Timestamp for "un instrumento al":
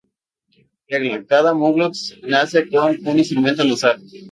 3.05-3.71